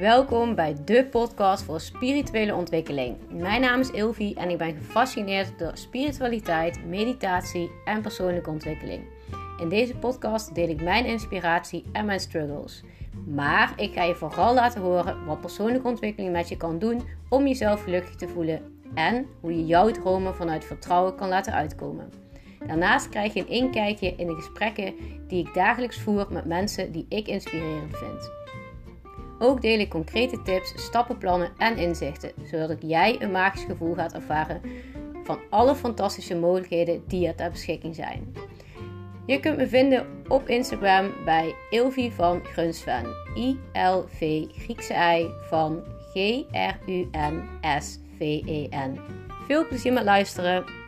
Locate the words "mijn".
3.30-3.60, 10.82-11.04, 12.04-12.20